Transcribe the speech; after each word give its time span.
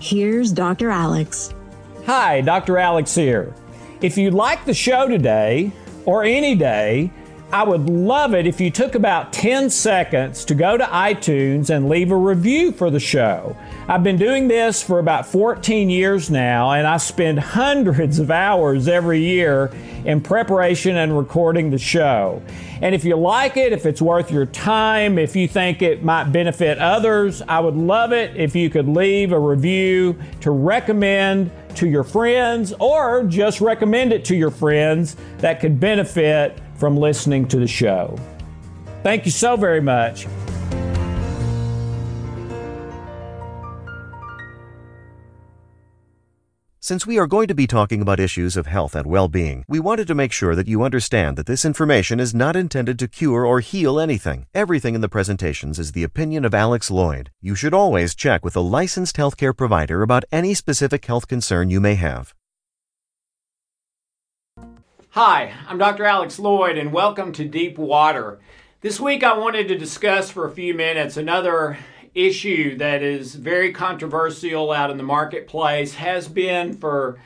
Here's 0.00 0.52
Dr. 0.52 0.90
Alex. 0.90 1.52
Hi, 2.06 2.40
Dr. 2.40 2.78
Alex 2.78 3.14
here. 3.14 3.52
If 4.00 4.16
you 4.16 4.30
like 4.30 4.64
the 4.64 4.74
show 4.74 5.08
today, 5.08 5.72
or 6.04 6.24
any 6.24 6.54
day, 6.54 7.10
I 7.50 7.62
would 7.62 7.88
love 7.88 8.34
it 8.34 8.46
if 8.46 8.60
you 8.60 8.70
took 8.70 8.94
about 8.94 9.32
10 9.32 9.70
seconds 9.70 10.44
to 10.44 10.54
go 10.54 10.76
to 10.76 10.84
iTunes 10.84 11.70
and 11.70 11.88
leave 11.88 12.10
a 12.10 12.16
review 12.16 12.72
for 12.72 12.90
the 12.90 13.00
show. 13.00 13.56
I've 13.88 14.02
been 14.02 14.18
doing 14.18 14.48
this 14.48 14.82
for 14.82 14.98
about 14.98 15.24
14 15.26 15.88
years 15.88 16.30
now, 16.30 16.72
and 16.72 16.86
I 16.86 16.98
spend 16.98 17.38
hundreds 17.38 18.18
of 18.18 18.30
hours 18.30 18.86
every 18.86 19.20
year 19.20 19.72
in 20.04 20.20
preparation 20.20 20.98
and 20.98 21.16
recording 21.16 21.70
the 21.70 21.78
show. 21.78 22.42
And 22.82 22.94
if 22.94 23.02
you 23.02 23.16
like 23.16 23.56
it, 23.56 23.72
if 23.72 23.86
it's 23.86 24.02
worth 24.02 24.30
your 24.30 24.44
time, 24.44 25.18
if 25.18 25.34
you 25.34 25.48
think 25.48 25.80
it 25.80 26.04
might 26.04 26.24
benefit 26.24 26.76
others, 26.76 27.40
I 27.40 27.60
would 27.60 27.76
love 27.76 28.12
it 28.12 28.36
if 28.36 28.54
you 28.54 28.68
could 28.68 28.88
leave 28.88 29.32
a 29.32 29.40
review 29.40 30.18
to 30.42 30.50
recommend 30.50 31.50
to 31.76 31.88
your 31.88 32.04
friends 32.04 32.74
or 32.78 33.24
just 33.24 33.62
recommend 33.62 34.12
it 34.12 34.26
to 34.26 34.36
your 34.36 34.50
friends 34.50 35.16
that 35.38 35.60
could 35.60 35.80
benefit 35.80 36.58
from 36.78 36.96
listening 36.96 37.46
to 37.48 37.58
the 37.58 37.66
show. 37.66 38.18
Thank 39.02 39.24
you 39.26 39.30
so 39.30 39.56
very 39.56 39.80
much. 39.80 40.26
Since 46.88 47.06
we 47.06 47.18
are 47.18 47.26
going 47.26 47.48
to 47.48 47.54
be 47.54 47.66
talking 47.66 48.00
about 48.00 48.18
issues 48.18 48.56
of 48.56 48.66
health 48.66 48.96
and 48.96 49.06
well 49.06 49.28
being, 49.28 49.62
we 49.68 49.78
wanted 49.78 50.06
to 50.06 50.14
make 50.14 50.32
sure 50.32 50.54
that 50.54 50.68
you 50.68 50.82
understand 50.82 51.36
that 51.36 51.44
this 51.44 51.66
information 51.66 52.18
is 52.18 52.34
not 52.34 52.56
intended 52.56 52.98
to 53.00 53.08
cure 53.08 53.44
or 53.44 53.60
heal 53.60 54.00
anything. 54.00 54.46
Everything 54.54 54.94
in 54.94 55.02
the 55.02 55.14
presentations 55.16 55.78
is 55.78 55.92
the 55.92 56.02
opinion 56.02 56.46
of 56.46 56.54
Alex 56.54 56.90
Lloyd. 56.90 57.30
You 57.42 57.54
should 57.54 57.74
always 57.74 58.14
check 58.14 58.42
with 58.42 58.56
a 58.56 58.60
licensed 58.60 59.16
healthcare 59.16 59.54
provider 59.54 60.00
about 60.00 60.24
any 60.32 60.54
specific 60.54 61.04
health 61.04 61.28
concern 61.28 61.68
you 61.68 61.78
may 61.78 61.96
have. 61.96 62.32
Hi, 65.20 65.52
I'm 65.66 65.78
Dr. 65.78 66.04
Alex 66.04 66.38
Lloyd, 66.38 66.78
and 66.78 66.92
welcome 66.92 67.32
to 67.32 67.44
Deep 67.44 67.76
Water. 67.76 68.38
This 68.82 69.00
week 69.00 69.24
I 69.24 69.36
wanted 69.36 69.66
to 69.66 69.76
discuss 69.76 70.30
for 70.30 70.46
a 70.46 70.52
few 70.52 70.74
minutes 70.74 71.16
another 71.16 71.76
issue 72.14 72.76
that 72.78 73.02
is 73.02 73.34
very 73.34 73.72
controversial 73.72 74.70
out 74.70 74.92
in 74.92 74.96
the 74.96 75.02
marketplace, 75.02 75.94
has 75.94 76.28
been 76.28 76.72
for 76.72 77.18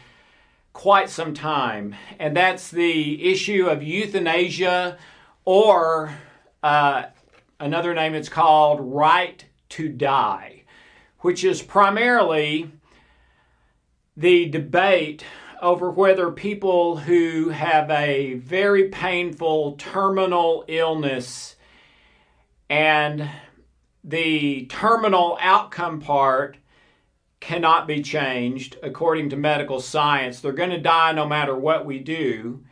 quite 0.73 1.11
some 1.11 1.35
time, 1.35 1.95
and 2.19 2.35
that's 2.35 2.71
the 2.71 3.31
issue 3.31 3.67
of 3.67 3.83
euthanasia, 3.83 4.97
or 5.45 6.17
uh, 6.63 7.03
another 7.61 7.93
name 7.93 8.15
it's 8.15 8.31
called 8.31 8.81
right 8.81 9.45
to 9.69 9.91
die, 9.91 10.63
which 11.19 11.45
is 11.45 11.61
primarily 11.61 12.71
the 14.17 14.49
debate 14.49 15.25
over 15.63 15.91
whether 15.91 16.31
people 16.33 16.97
who 16.97 17.51
have 17.51 17.89
a 17.89 18.35
very 18.35 18.89
painful 18.89 19.73
terminal 19.79 20.65
illness 20.67 21.55
and 22.69 23.31
the 24.03 24.67
terminal 24.67 25.39
outcome 25.41 26.01
part 26.01 26.57
cannot 27.39 27.87
be 27.87 28.03
changed 28.03 28.77
according 28.83 29.31
to 29.31 29.37
medical 29.37 29.81
science. 29.81 30.41
They're 30.41 30.53
going 30.53 30.71
to 30.71 30.81
die 30.81 31.13
no 31.13 31.29
matter 31.29 31.57
what 31.57 31.87
we 31.87 32.01
do. 32.01 32.65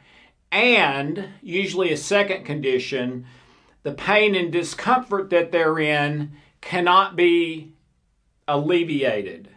And 0.51 1.29
usually, 1.43 1.93
a 1.93 1.97
second 1.97 2.45
condition, 2.45 3.25
the 3.85 3.93
pain 3.93 4.35
and 4.35 4.51
discomfort 4.51 5.31
that 5.31 5.53
they're 5.53 5.79
in 5.79 6.33
cannot 6.61 7.15
be 7.15 7.73
alleviated. 8.49 9.49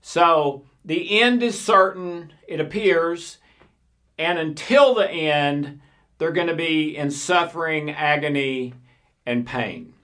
So, 0.00 0.64
the 0.84 1.20
end 1.20 1.42
is 1.42 1.58
certain, 1.58 2.32
it 2.46 2.60
appears, 2.60 3.38
and 4.18 4.38
until 4.38 4.94
the 4.94 5.10
end, 5.10 5.80
they're 6.18 6.32
going 6.32 6.48
to 6.48 6.54
be 6.54 6.96
in 6.96 7.10
suffering, 7.10 7.90
agony, 7.90 8.74
and 9.26 9.46
pain. 9.46 9.94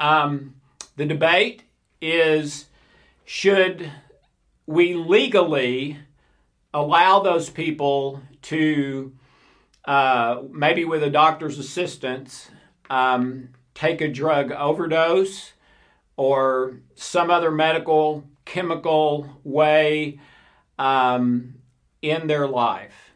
Um, 0.00 0.54
the 0.96 1.06
debate 1.06 1.64
is 2.00 2.66
should 3.24 3.90
we 4.66 4.94
legally 4.94 5.98
allow 6.72 7.20
those 7.20 7.50
people 7.50 8.22
to, 8.42 9.12
uh, 9.84 10.42
maybe 10.50 10.84
with 10.84 11.02
a 11.02 11.10
doctor's 11.10 11.58
assistance, 11.58 12.50
um, 12.88 13.48
take 13.74 14.00
a 14.00 14.08
drug 14.08 14.52
overdose 14.52 15.52
or 16.16 16.80
some 16.94 17.30
other 17.30 17.50
medical 17.50 18.24
chemical 18.48 19.40
way 19.44 20.18
um, 20.78 21.54
in 22.00 22.26
their 22.26 22.48
life 22.48 23.12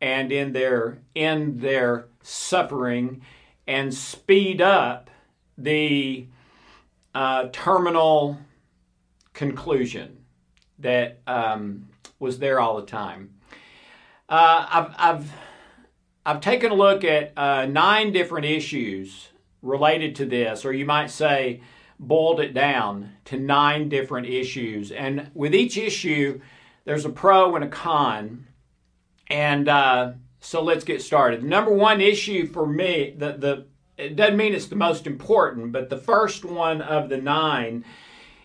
and 0.00 0.30
in 0.30 0.52
their 0.52 0.98
in 1.14 1.58
their 1.58 2.06
suffering 2.22 3.22
and 3.66 3.92
speed 3.92 4.60
up 4.60 5.10
the 5.56 6.26
uh, 7.14 7.48
terminal 7.52 8.38
conclusion 9.32 10.18
that 10.78 11.20
um, 11.26 11.88
was 12.18 12.38
there 12.38 12.60
all 12.60 12.76
the 12.76 12.86
time. 12.86 13.34
Uh, 14.28 14.66
I've, 14.70 14.94
I've, 14.98 15.32
I've 16.26 16.40
taken 16.40 16.70
a 16.70 16.74
look 16.74 17.02
at 17.02 17.32
uh, 17.36 17.66
nine 17.66 18.12
different 18.12 18.46
issues 18.46 19.28
related 19.62 20.14
to 20.16 20.26
this, 20.26 20.64
or 20.64 20.72
you 20.72 20.84
might 20.84 21.10
say, 21.10 21.60
boiled 21.98 22.40
it 22.40 22.54
down 22.54 23.12
to 23.26 23.38
nine 23.38 23.88
different 23.88 24.26
issues. 24.26 24.92
And 24.92 25.30
with 25.34 25.54
each 25.54 25.76
issue, 25.76 26.40
there's 26.84 27.04
a 27.04 27.10
pro 27.10 27.54
and 27.54 27.64
a 27.64 27.68
con. 27.68 28.46
And 29.28 29.68
uh, 29.68 30.12
so 30.40 30.62
let's 30.62 30.84
get 30.84 31.02
started. 31.02 31.42
Number 31.42 31.72
one 31.72 32.00
issue 32.00 32.46
for 32.46 32.66
me, 32.66 33.14
the, 33.16 33.32
the 33.32 33.66
it 33.96 34.14
doesn't 34.14 34.36
mean 34.36 34.54
it's 34.54 34.66
the 34.66 34.76
most 34.76 35.06
important, 35.08 35.72
but 35.72 35.90
the 35.90 35.96
first 35.96 36.44
one 36.44 36.80
of 36.80 37.08
the 37.08 37.16
nine 37.16 37.84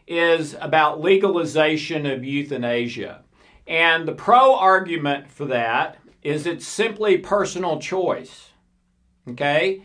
is 0.08 0.56
about 0.59 1.00
legalization 1.00 2.06
of 2.08 2.24
euthanasia. 2.24 3.22
And 3.68 4.08
the 4.08 4.14
pro 4.14 4.56
argument 4.56 5.30
for 5.31 5.46
that 5.46 6.00
is 6.24 6.46
it's 6.46 6.66
simply 6.66 7.18
personal 7.18 7.80
choice. 7.80 8.50
Okay? 9.30 9.84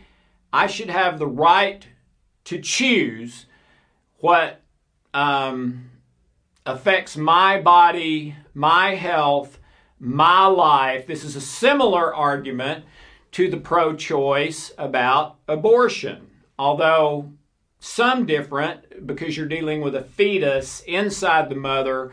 I 0.51 0.67
should 0.67 0.89
have 0.89 1.19
the 1.19 1.27
right 1.27 1.87
to 2.45 2.59
choose 2.59 3.45
what 4.19 4.61
um, 5.13 5.89
affects 6.65 7.17
my 7.17 7.61
body, 7.61 8.35
my 8.53 8.95
health, 8.95 9.59
my 9.99 10.45
life. 10.45 11.07
This 11.07 11.23
is 11.23 11.35
a 11.35 11.41
similar 11.41 12.13
argument 12.13 12.85
to 13.31 13.49
the 13.49 13.57
pro 13.57 13.95
choice 13.95 14.71
about 14.77 15.37
abortion, 15.47 16.29
although 16.57 17.31
some 17.79 18.25
different 18.25 19.07
because 19.07 19.37
you're 19.37 19.47
dealing 19.47 19.81
with 19.81 19.95
a 19.95 20.03
fetus 20.03 20.81
inside 20.81 21.49
the 21.49 21.55
mother 21.55 22.11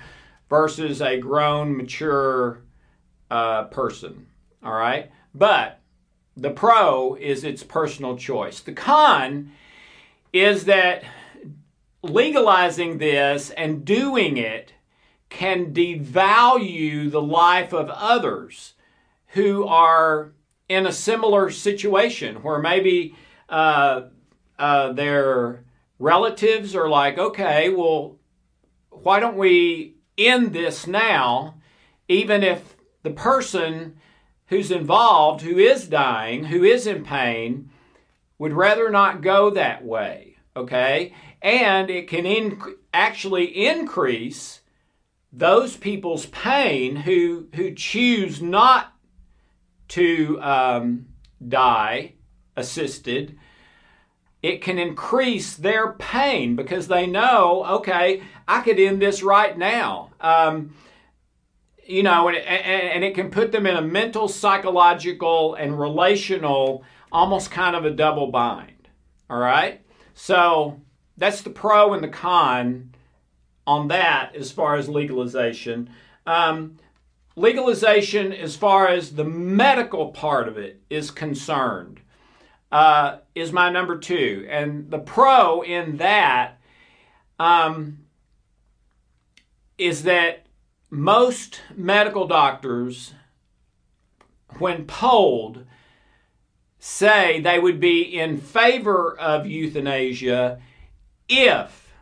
versus 0.49 1.03
a 1.03 1.19
grown, 1.19 1.77
mature 1.77 2.63
uh, 3.31 3.65
person. 3.65 4.27
All 4.63 4.75
right? 4.75 5.11
But 5.35 5.81
the 6.37 6.51
pro 6.51 7.15
is 7.15 7.45
its 7.45 7.63
personal 7.63 8.17
choice. 8.17 8.61
The 8.61 8.73
con 8.73 9.53
is 10.33 10.67
that 10.67 11.03
legalizing 12.11 12.99
this 12.99 13.51
and 13.51 13.85
doing 13.85 14.37
it 14.37 14.73
can 15.29 15.73
devalue 15.73 17.11
the 17.11 17.23
life 17.23 17.73
of 17.73 17.91
others 17.91 18.75
who 19.29 19.67
are 19.67 20.33
in 20.69 20.87
a 20.87 20.93
similar 20.93 21.51
situation 21.51 22.37
where 22.37 22.59
maybe 22.59 23.15
uh, 23.49 24.03
uh, 24.59 24.93
their 24.93 25.65
relatives 25.99 26.75
are 26.75 26.89
like, 26.89 27.19
okay, 27.19 27.69
well, 27.69 28.17
why 28.91 29.21
don't 29.21 29.37
we 29.37 29.95
end 30.19 30.53
this 30.53 30.87
now, 30.87 31.55
even 32.09 32.43
if 32.43 32.77
the 33.03 33.11
person 33.11 33.97
who's 34.47 34.71
involved, 34.71 35.43
who 35.43 35.59
is 35.59 35.89
dying, 35.89 36.45
who 36.45 36.65
is 36.65 36.87
in 36.87 37.05
pain, 37.05 37.71
would 38.39 38.53
rather 38.53 38.91
not 38.91 39.23
go 39.23 39.51
that 39.51 39.85
way, 39.85 40.37
okay? 40.57 41.15
And 41.43 41.91
it 41.91 42.09
can 42.09 42.27
in, 42.27 42.61
actually 42.93 43.67
increase 43.67 44.61
those 45.33 45.77
people's 45.77 46.27
pain 46.27 46.97
who 46.97 47.49
who 47.55 47.75
choose 47.75 48.41
not 48.41 48.95
to 49.89 50.41
um, 50.41 51.07
die 51.47 52.15
assisted. 52.57 53.39
It 54.43 54.63
can 54.63 54.79
increase 54.79 55.55
their 55.55 55.93
pain 55.93 56.57
because 56.57 56.89
they 56.89 57.07
know, 57.07 57.65
okay, 57.79 58.23
I 58.47 58.61
could 58.61 58.79
end 58.79 59.03
this 59.03 59.23
right 59.23 59.57
now. 59.57 60.11
Um, 60.21 60.75
you 61.85 62.03
know, 62.03 62.29
and, 62.29 62.37
and, 62.37 62.89
and 62.89 63.05
it 63.05 63.15
can 63.15 63.31
put 63.31 63.53
them 63.53 63.67
in 63.67 63.77
a 63.77 63.83
mental, 63.83 64.29
psychological, 64.29 65.55
and 65.55 65.79
relational, 65.79 66.85
almost 67.13 67.51
kind 67.51 67.77
of 67.77 67.85
a 67.85 67.91
double 67.91 68.29
bind. 68.29 68.89
All 69.31 69.39
right? 69.39 69.83
So 70.15 70.81
that's 71.17 71.43
the 71.43 71.51
pro 71.51 71.93
and 71.93 72.03
the 72.03 72.09
con 72.09 72.95
on 73.67 73.89
that 73.89 74.35
as 74.35 74.53
far 74.53 74.77
as 74.77 74.89
legalization. 74.89 75.91
Um, 76.27 76.77
legalization, 77.35 78.33
as 78.33 78.57
far 78.57 78.89
as 78.89 79.15
the 79.15 79.25
medical 79.25 80.09
part 80.09 80.49
of 80.49 80.57
it 80.59 80.83
is 80.89 81.11
concerned, 81.11 82.01
uh, 82.71 83.19
is 83.35 83.53
my 83.53 83.71
number 83.71 83.99
two. 83.99 84.47
And 84.51 84.91
the 84.91 84.99
pro 84.99 85.63
in 85.63 85.97
that 85.99 86.59
um, 87.39 88.07
is 89.79 90.05
that 90.05 90.47
most 90.91 91.63
medical 91.75 92.27
doctors, 92.27 93.15
when 94.59 94.87
polled, 94.87 95.65
say 96.79 97.41
they 97.41 97.59
would 97.59 97.81
be 97.81 98.03
in 98.03 98.39
favor 98.39 99.19
of 99.19 99.47
euthanasia 99.47 100.61
if 101.29 101.93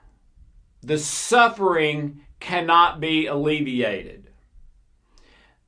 the 0.83 0.99
suffering 0.99 2.21
cannot 2.41 3.01
be 3.01 3.27
alleviated. 3.27 4.31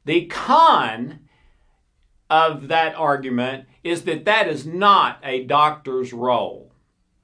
The 0.04 0.26
con 0.26 1.20
of 2.28 2.68
that 2.68 2.94
argument 2.94 3.66
is 3.82 4.02
that 4.02 4.24
that 4.24 4.48
is 4.48 4.66
not 4.66 5.18
a 5.22 5.44
doctor's 5.44 6.12
role, 6.12 6.72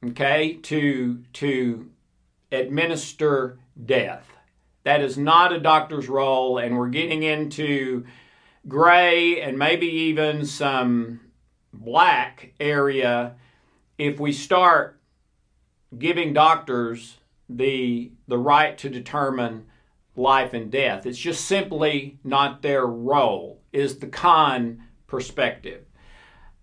okay, 0.05 0.55
to, 0.63 1.23
to 1.35 1.91
administer 2.51 3.59
death. 3.85 4.29
That 4.85 5.01
is 5.01 5.17
not 5.17 5.53
a 5.53 5.61
doctor's 5.61 6.09
role, 6.09 6.59
and 6.59 6.77
we're 6.77 6.89
getting 6.89 7.23
into 7.23 8.05
gray 8.67 9.41
and 9.41 9.59
maybe 9.59 9.87
even 9.87 10.47
some 10.47 11.21
black 11.73 12.53
area 12.61 13.35
if 13.99 14.19
we 14.19 14.33
start 14.33 15.01
giving 15.99 16.33
doctors 16.33 17.19
the 17.49 18.13
the 18.27 18.39
right 18.39 18.79
to 18.79 18.89
determine 18.89 19.67
life 20.17 20.53
and 20.53 20.71
death. 20.71 21.07
It's 21.07 21.19
just 21.19 21.45
simply 21.45 22.19
not 22.25 22.63
their 22.63 22.87
role. 22.87 23.61
Is 23.73 23.99
the 23.99 24.07
con 24.07 24.85
perspective. 25.07 25.85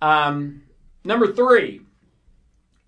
Um, 0.01 0.63
number 1.03 1.31
three 1.33 1.81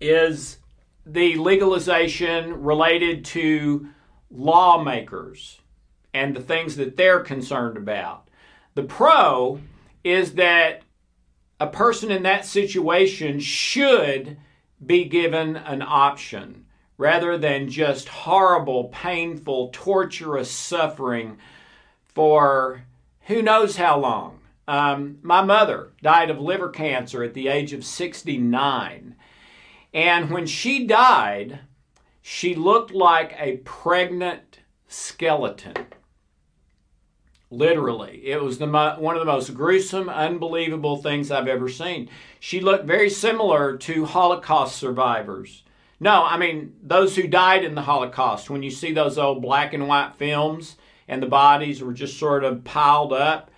is 0.00 0.58
the 1.04 1.36
legalization 1.36 2.62
related 2.62 3.24
to 3.24 3.88
lawmakers 4.30 5.60
and 6.14 6.34
the 6.34 6.40
things 6.40 6.76
that 6.76 6.96
they're 6.96 7.20
concerned 7.20 7.76
about. 7.76 8.28
The 8.74 8.82
pro 8.82 9.60
is 10.04 10.34
that 10.34 10.82
a 11.60 11.66
person 11.66 12.10
in 12.10 12.22
that 12.24 12.44
situation 12.44 13.38
should 13.40 14.36
be 14.84 15.04
given 15.04 15.56
an 15.56 15.82
option 15.82 16.66
rather 16.98 17.36
than 17.36 17.68
just 17.68 18.08
horrible, 18.08 18.84
painful, 18.84 19.70
torturous 19.72 20.50
suffering 20.50 21.38
for 22.14 22.84
who 23.22 23.42
knows 23.42 23.76
how 23.76 23.98
long. 23.98 24.40
Um, 24.68 25.18
my 25.22 25.42
mother 25.42 25.90
died 26.02 26.30
of 26.30 26.40
liver 26.40 26.68
cancer 26.68 27.22
at 27.22 27.34
the 27.34 27.48
age 27.48 27.72
of 27.72 27.84
69. 27.84 29.16
And 29.92 30.30
when 30.30 30.46
she 30.46 30.86
died, 30.86 31.60
she 32.20 32.54
looked 32.54 32.92
like 32.92 33.34
a 33.38 33.58
pregnant 33.58 34.60
skeleton. 34.86 35.74
Literally. 37.52 38.22
It 38.24 38.42
was 38.42 38.56
the 38.56 38.66
one 38.66 39.14
of 39.14 39.20
the 39.20 39.26
most 39.30 39.52
gruesome, 39.52 40.08
unbelievable 40.08 40.96
things 40.96 41.30
I've 41.30 41.46
ever 41.46 41.68
seen. 41.68 42.08
She 42.40 42.60
looked 42.60 42.86
very 42.86 43.10
similar 43.10 43.76
to 43.76 44.06
Holocaust 44.06 44.76
survivors. 44.76 45.62
No, 46.00 46.24
I 46.24 46.38
mean, 46.38 46.74
those 46.82 47.14
who 47.14 47.28
died 47.28 47.62
in 47.62 47.74
the 47.74 47.82
Holocaust. 47.82 48.48
When 48.48 48.62
you 48.62 48.70
see 48.70 48.94
those 48.94 49.18
old 49.18 49.42
black 49.42 49.74
and 49.74 49.86
white 49.86 50.14
films 50.16 50.78
and 51.06 51.22
the 51.22 51.26
bodies 51.26 51.82
were 51.82 51.92
just 51.92 52.18
sort 52.18 52.42
of 52.42 52.64
piled 52.64 53.12
up, 53.12 53.50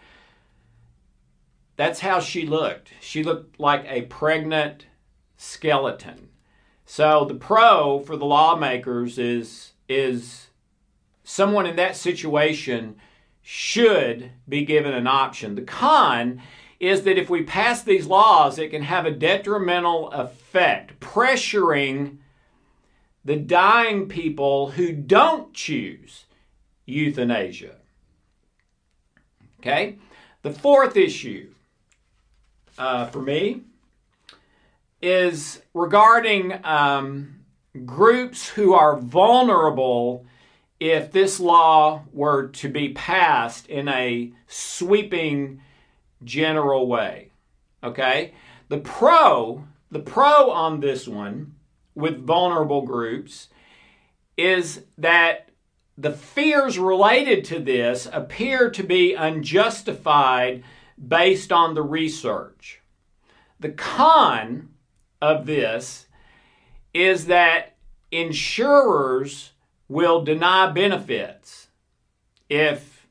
that's 1.76 2.00
how 2.00 2.18
she 2.18 2.46
looked. 2.46 2.90
She 3.00 3.22
looked 3.22 3.60
like 3.60 3.84
a 3.88 4.02
pregnant 4.02 4.86
skeleton. 5.36 6.30
So 6.84 7.24
the 7.24 7.34
pro 7.34 8.00
for 8.00 8.16
the 8.16 8.26
lawmakers 8.26 9.20
is 9.20 9.70
is 9.88 10.48
someone 11.22 11.66
in 11.66 11.76
that 11.76 11.94
situation 11.94 12.96
should 13.46 14.30
be 14.48 14.64
given 14.64 14.94
an 14.94 15.06
option. 15.06 15.54
The 15.54 15.62
con 15.62 16.40
is 16.80 17.02
that 17.02 17.18
if 17.18 17.28
we 17.28 17.42
pass 17.42 17.82
these 17.82 18.06
laws, 18.06 18.58
it 18.58 18.70
can 18.70 18.82
have 18.82 19.04
a 19.04 19.10
detrimental 19.10 20.10
effect, 20.12 20.98
pressuring 20.98 22.16
the 23.22 23.36
dying 23.36 24.08
people 24.08 24.70
who 24.70 24.92
don't 24.92 25.52
choose 25.52 26.24
euthanasia. 26.86 27.76
Okay? 29.60 29.98
The 30.40 30.50
fourth 30.50 30.96
issue 30.96 31.50
uh, 32.78 33.06
for 33.06 33.20
me 33.20 33.60
is 35.02 35.60
regarding 35.74 36.64
um, 36.64 37.40
groups 37.84 38.48
who 38.48 38.72
are 38.72 38.96
vulnerable 38.96 40.24
if 40.84 41.10
this 41.12 41.40
law 41.40 42.02
were 42.12 42.48
to 42.48 42.68
be 42.68 42.90
passed 42.90 43.66
in 43.68 43.88
a 43.88 44.30
sweeping 44.46 45.62
general 46.22 46.86
way. 46.86 47.30
Okay? 47.82 48.34
The 48.68 48.80
pro, 48.80 49.64
the 49.90 50.00
pro 50.00 50.50
on 50.50 50.80
this 50.80 51.08
one 51.08 51.54
with 51.94 52.26
vulnerable 52.26 52.82
groups 52.82 53.48
is 54.36 54.82
that 54.98 55.48
the 55.96 56.12
fears 56.12 56.78
related 56.78 57.46
to 57.46 57.60
this 57.60 58.06
appear 58.12 58.68
to 58.68 58.82
be 58.82 59.14
unjustified 59.14 60.64
based 61.08 61.50
on 61.50 61.72
the 61.72 61.82
research. 61.82 62.82
The 63.58 63.70
con 63.70 64.68
of 65.22 65.46
this 65.46 66.08
is 66.92 67.24
that 67.28 67.76
insurers 68.10 69.52
will 69.88 70.24
deny 70.24 70.70
benefits 70.70 71.68
if 72.48 73.06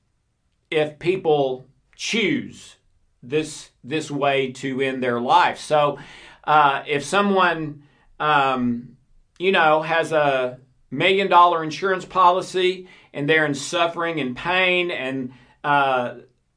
if 0.72 0.98
people 1.00 1.66
choose 1.96 2.78
this 3.22 3.70
this 3.84 4.10
way 4.10 4.52
to 4.52 4.82
end 4.82 5.04
their 5.04 5.20
life. 5.20 5.60
So 5.60 6.00
uh, 6.44 6.84
if 6.88 7.04
someone 7.04 7.84
um, 8.20 8.98
you 9.40 9.52
know 9.52 9.82
has 9.82 10.12
a 10.12 10.60
million 10.92 11.30
dollar 11.30 11.64
insurance 11.64 12.06
policy 12.06 12.88
and 13.14 13.30
they're 13.30 13.46
in 13.46 13.54
suffering 13.54 14.20
and 14.20 14.36
pain 14.36 14.92
and 14.92 15.32
uh, 15.64 16.16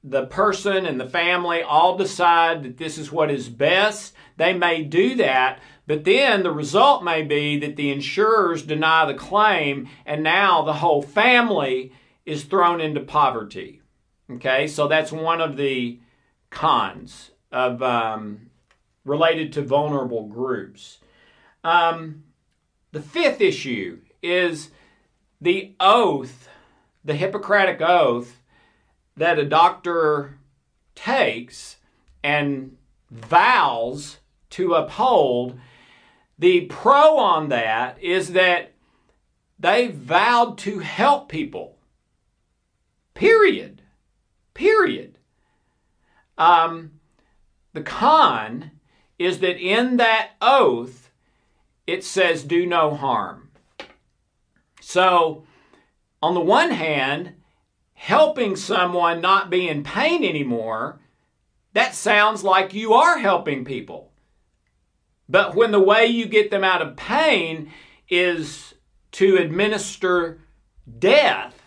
the 0.09 0.27
person 0.27 0.87
and 0.87 1.01
the 1.01 1.09
family 1.09 1.63
all 1.63 1.97
decide 1.97 2.63
that 2.63 2.79
this 2.79 2.97
is 2.97 3.11
what 3.11 3.31
is 3.31 3.49
best 3.49 4.15
they 4.37 4.53
may 4.53 4.83
do 4.83 5.17
that, 5.17 5.61
but 5.87 6.05
then 6.05 6.43
the 6.43 6.53
result 6.53 7.03
may 7.03 7.23
be 7.23 7.59
that 7.59 7.77
the 7.77 7.91
insurers 7.91 8.63
deny 8.63 9.05
the 9.05 9.15
claim, 9.15 9.89
and 10.05 10.23
now 10.23 10.63
the 10.63 10.75
whole 10.75 11.03
family 11.03 11.93
is 12.25 12.45
thrown 12.45 12.81
into 12.81 13.01
poverty. 13.01 13.81
Okay, 14.31 14.67
so 14.67 14.89
that's 14.89 15.11
one 15.11 15.41
of 15.41 15.57
the 15.57 16.01
cons 16.51 17.31
of 17.51 17.83
um, 17.83 18.51
related 19.05 19.53
to 19.55 19.63
vulnerable 19.63 20.27
groups. 20.27 20.99
Um, 21.65 22.25
the 22.93 23.01
fifth 23.01 23.41
issue 23.41 24.01
is 24.23 24.71
the 25.41 25.75
oath, 25.81 26.49
the 27.05 27.15
Hippocratic 27.15 27.81
oath 27.81 28.41
that 29.17 29.39
a 29.39 29.45
doctor 29.45 30.39
takes 30.95 31.77
and 32.23 32.77
vows 33.11 34.19
to 34.51 34.75
uphold. 34.75 35.59
The 36.39 36.63
pro 36.63 37.19
on 37.19 37.49
that 37.49 38.03
is 38.03 38.33
that 38.33 38.73
they 39.59 39.89
vowed 39.89 40.59
to 40.59 40.81
help 40.81 41.29
people. 41.29 41.79
Period. 43.15 43.83
Period. 44.53 45.19
Um, 46.37 46.93
the 47.73 47.83
con 47.83 48.73
is 49.19 49.39
that 49.39 49.59
in 49.59 49.97
that 49.97 50.33
oath, 50.43 51.11
it 51.87 52.05
says 52.05 52.43
do 52.43 52.67
no 52.67 52.95
harm. 52.95 53.51
So, 54.81 55.45
on 56.23 56.35
the 56.35 56.41
one 56.41 56.71
hand, 56.71 57.35
helping 57.97 58.55
someone 58.55 59.21
not 59.23 59.51
be 59.51 59.67
in 59.69 59.83
pain 59.83 60.23
anymore, 60.23 61.01
that 61.73 61.95
sounds 61.95 62.45
like 62.45 62.75
you 62.75 62.93
are 62.93 63.19
helping 63.19 63.65
people. 63.65 64.13
But 65.29 65.57
when 65.57 65.73
the 65.73 65.81
way 65.81 66.07
you 66.07 66.27
get 66.27 66.51
them 66.51 66.63
out 66.63 66.83
of 66.83 66.97
pain 66.97 67.73
is 68.09 68.75
to 69.13 69.39
administer 69.39 70.41
death, 70.99 71.61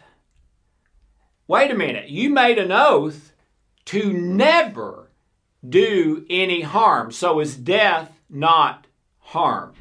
wait 1.47 1.71
a 1.71 1.75
minute, 1.75 2.09
you 2.09 2.29
made 2.29 2.59
an 2.59 2.71
oath 2.71 3.33
to 3.85 4.13
never 4.13 5.09
do 5.67 6.25
any 6.29 6.61
harm. 6.61 7.11
So 7.11 7.39
is 7.39 7.57
death 7.57 8.19
not 8.29 8.85
harm? 9.17 9.73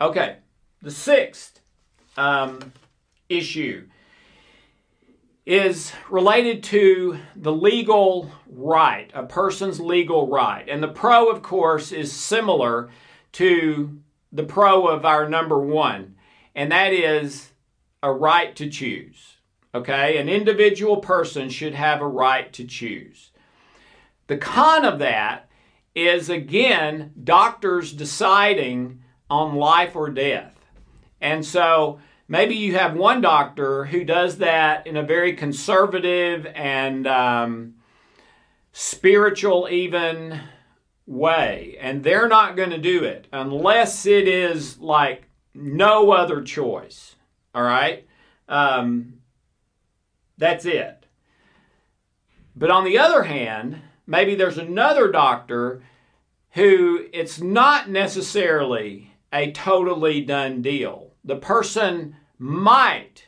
Okay, 0.00 0.36
the 0.80 0.92
sixth 0.92 1.60
um, 2.16 2.72
issue 3.28 3.88
is 5.44 5.92
related 6.08 6.62
to 6.62 7.18
the 7.34 7.52
legal 7.52 8.30
right, 8.46 9.10
a 9.14 9.24
person's 9.24 9.80
legal 9.80 10.28
right. 10.28 10.68
And 10.68 10.82
the 10.82 10.88
pro, 10.88 11.28
of 11.28 11.42
course, 11.42 11.90
is 11.90 12.12
similar 12.12 12.90
to 13.32 14.00
the 14.30 14.44
pro 14.44 14.86
of 14.86 15.04
our 15.04 15.28
number 15.28 15.58
one, 15.58 16.14
and 16.54 16.70
that 16.70 16.92
is 16.92 17.52
a 18.02 18.12
right 18.12 18.54
to 18.56 18.68
choose. 18.68 19.36
Okay? 19.74 20.18
An 20.18 20.28
individual 20.28 20.98
person 20.98 21.48
should 21.48 21.74
have 21.74 22.00
a 22.00 22.06
right 22.06 22.52
to 22.52 22.64
choose. 22.64 23.30
The 24.26 24.36
con 24.36 24.84
of 24.84 24.98
that 25.00 25.48
is, 25.94 26.30
again, 26.30 27.12
doctors 27.22 27.92
deciding 27.92 29.02
on 29.28 29.56
life 29.56 29.96
or 29.96 30.10
death. 30.10 30.54
And 31.20 31.44
so, 31.44 32.00
maybe 32.32 32.54
you 32.54 32.74
have 32.74 32.96
one 32.96 33.20
doctor 33.20 33.84
who 33.84 34.04
does 34.04 34.38
that 34.38 34.86
in 34.86 34.96
a 34.96 35.02
very 35.02 35.34
conservative 35.34 36.46
and 36.54 37.06
um, 37.06 37.74
spiritual, 38.72 39.68
even 39.70 40.40
way, 41.04 41.76
and 41.78 42.02
they're 42.02 42.28
not 42.28 42.56
going 42.56 42.70
to 42.70 42.78
do 42.78 43.04
it 43.04 43.28
unless 43.34 44.06
it 44.06 44.26
is 44.26 44.78
like 44.78 45.28
no 45.52 46.10
other 46.10 46.40
choice. 46.40 47.16
All 47.54 47.62
right? 47.62 48.06
Um, 48.48 49.18
that's 50.38 50.64
it. 50.64 51.04
But 52.56 52.70
on 52.70 52.84
the 52.84 52.96
other 52.96 53.24
hand, 53.24 53.82
maybe 54.06 54.36
there's 54.36 54.56
another 54.56 55.12
doctor 55.12 55.82
who 56.52 57.08
it's 57.12 57.42
not 57.42 57.90
necessarily 57.90 59.12
a 59.30 59.52
totally 59.52 60.22
done 60.22 60.62
deal 60.62 61.12
the 61.24 61.36
person 61.36 62.16
might 62.42 63.26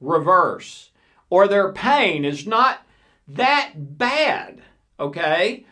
reverse 0.00 0.90
or 1.28 1.46
their 1.46 1.72
pain 1.72 2.24
is 2.24 2.46
not 2.46 2.86
that 3.28 3.98
bad, 3.98 4.62
okay? 4.98 5.66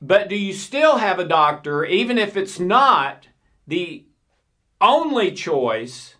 But 0.00 0.28
do 0.28 0.36
you 0.36 0.52
still 0.52 0.96
have 0.96 1.20
a 1.20 1.24
doctor, 1.24 1.84
even 1.84 2.18
if 2.18 2.36
it's 2.36 2.58
not 2.58 3.28
the 3.68 4.04
only 4.80 5.30
choice, 5.30 6.16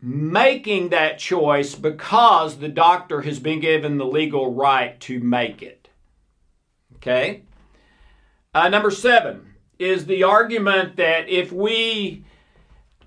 making 0.00 0.90
that 0.90 1.18
choice 1.18 1.74
because 1.74 2.58
the 2.58 2.68
doctor 2.68 3.22
has 3.22 3.40
been 3.40 3.58
given 3.58 3.98
the 3.98 4.06
legal 4.06 4.54
right 4.54 5.00
to 5.00 5.18
make 5.18 5.62
it? 5.62 5.88
Okay? 6.96 7.42
Uh, 8.54 8.68
number 8.68 8.92
seven 8.92 9.54
is 9.80 10.06
the 10.06 10.22
argument 10.22 10.94
that 10.94 11.28
if 11.28 11.50
we 11.50 12.23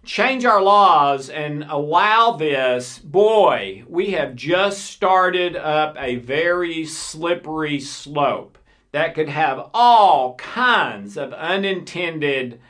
change 0.08 0.46
our 0.46 0.62
laws 0.62 1.30
and 1.30 1.66
allow 1.66 2.32
this, 2.32 2.98
boy, 2.98 3.84
we 3.88 4.12
have 4.12 4.36
just 4.36 4.86
started 4.86 5.56
up 5.58 5.96
a 6.00 6.16
very 6.16 6.86
slippery 6.86 7.80
slope 7.80 8.58
that 8.94 9.14
could 9.14 9.28
have 9.28 9.70
all 9.74 10.36
kinds 10.36 11.18
of 11.18 11.34
unintended 11.34 12.62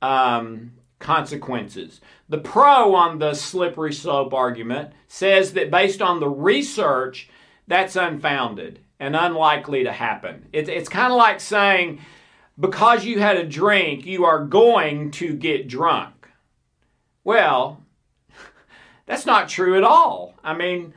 um, 0.00 0.72
consequences. 1.00 2.00
The 2.28 2.38
pro 2.38 2.94
on 2.94 3.18
the 3.18 3.34
slippery 3.34 3.92
slope 3.92 4.32
argument 4.32 4.92
says 5.08 5.54
that 5.54 5.72
based 5.72 6.00
on 6.00 6.20
the 6.20 6.28
research, 6.28 7.28
that's 7.66 7.96
unfounded 7.96 8.78
and 9.00 9.16
unlikely 9.16 9.82
to 9.82 9.92
happen. 9.92 10.46
It, 10.52 10.68
it's 10.68 10.88
kind 10.88 11.12
of 11.12 11.18
like 11.18 11.40
saying, 11.40 12.00
because 12.58 13.04
you 13.04 13.18
had 13.18 13.36
a 13.36 13.46
drink, 13.46 14.06
you 14.06 14.24
are 14.24 14.44
going 14.44 15.10
to 15.12 15.34
get 15.34 15.66
drunk. 15.66 16.14
Well, 17.28 17.84
that's 19.04 19.26
not 19.26 19.50
true 19.50 19.76
at 19.76 19.84
all. 19.84 20.32
I 20.42 20.54
mean, 20.54 20.94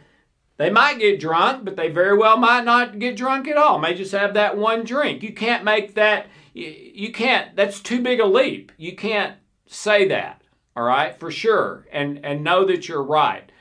they 0.55 0.69
might 0.69 0.97
get 0.97 1.19
drunk, 1.19 1.65
but 1.65 1.75
they 1.75 1.89
very 1.89 2.17
well 2.17 2.37
might 2.37 2.63
not 2.63 2.99
get 2.99 3.17
drunk 3.17 3.49
at 3.49 3.57
all. 3.57 3.79
May 3.79 3.95
just 3.95 4.13
have 4.13 4.35
that 4.35 4.57
one 4.57 4.85
drink. 4.85 5.23
You 5.23 5.33
can't 5.33 5.65
make 5.65 5.95
that, 5.95 6.27
you 6.53 7.11
can't, 7.11 7.53
that's 7.57 7.81
too 7.81 8.01
big 8.01 8.21
a 8.21 8.25
leap. 8.25 8.71
You 8.77 8.95
can't 8.95 9.39
say 9.67 10.07
that, 10.07 10.41
all 10.73 10.83
right, 10.83 11.19
for 11.19 11.31
sure, 11.31 11.85
and, 11.91 12.23
and 12.23 12.45
know 12.45 12.63
that 12.63 12.87
you're 12.87 13.03
right. 13.03 13.51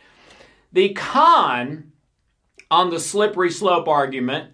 The 0.73 0.91
con 0.91 1.91
on 2.71 2.91
the 2.91 3.01
slippery 3.01 3.51
slope 3.51 3.89
argument 3.89 4.53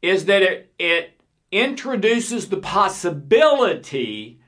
is 0.00 0.24
that 0.24 0.40
it, 0.40 0.72
it 0.78 1.20
introduces 1.52 2.48
the 2.48 2.56
possibility 2.56 4.40